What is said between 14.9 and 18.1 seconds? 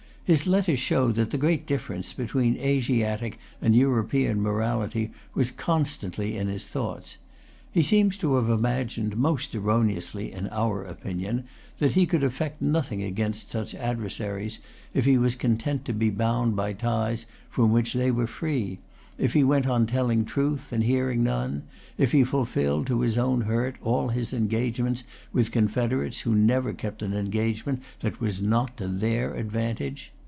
if he was content to be bound by ties from which they